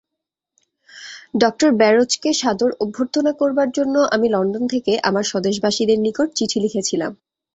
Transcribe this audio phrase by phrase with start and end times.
[1.41, 7.11] Doctor ব্যারোজকে সাদর অভ্যর্থনা করবার জন্য আমি লণ্ডন থেকে আমার স্বদেশবাসীদের নিকট চিঠি লিখেছিলাম।